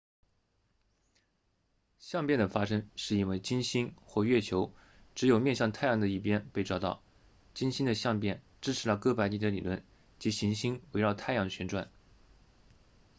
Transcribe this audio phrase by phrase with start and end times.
[1.99, 4.73] 相变的发生是因为金星或月球
[5.13, 7.03] 只有面向太阳的一边被照到
[7.53, 9.85] 金星的相变支持了哥白尼的理论
[10.17, 11.91] 即行星围绕太阳旋转